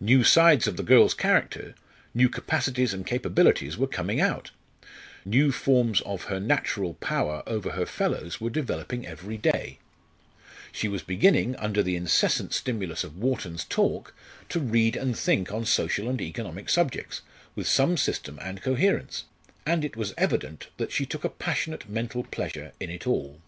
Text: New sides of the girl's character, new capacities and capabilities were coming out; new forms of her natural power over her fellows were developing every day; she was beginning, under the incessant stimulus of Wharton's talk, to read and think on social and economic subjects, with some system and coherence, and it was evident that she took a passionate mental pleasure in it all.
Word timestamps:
New 0.00 0.24
sides 0.24 0.66
of 0.66 0.78
the 0.78 0.82
girl's 0.82 1.12
character, 1.12 1.74
new 2.14 2.30
capacities 2.30 2.94
and 2.94 3.06
capabilities 3.06 3.76
were 3.76 3.86
coming 3.86 4.22
out; 4.22 4.50
new 5.26 5.52
forms 5.52 6.00
of 6.06 6.24
her 6.32 6.40
natural 6.40 6.94
power 6.94 7.42
over 7.46 7.72
her 7.72 7.84
fellows 7.84 8.40
were 8.40 8.48
developing 8.48 9.06
every 9.06 9.36
day; 9.36 9.76
she 10.72 10.88
was 10.88 11.02
beginning, 11.02 11.54
under 11.56 11.82
the 11.82 11.94
incessant 11.94 12.54
stimulus 12.54 13.04
of 13.04 13.18
Wharton's 13.18 13.64
talk, 13.64 14.14
to 14.48 14.60
read 14.60 14.96
and 14.96 15.14
think 15.14 15.52
on 15.52 15.66
social 15.66 16.08
and 16.08 16.22
economic 16.22 16.70
subjects, 16.70 17.20
with 17.54 17.66
some 17.68 17.98
system 17.98 18.38
and 18.40 18.62
coherence, 18.62 19.24
and 19.66 19.84
it 19.84 19.94
was 19.94 20.14
evident 20.16 20.68
that 20.78 20.90
she 20.90 21.04
took 21.04 21.22
a 21.22 21.28
passionate 21.28 21.86
mental 21.86 22.24
pleasure 22.24 22.72
in 22.80 22.88
it 22.88 23.06
all. 23.06 23.42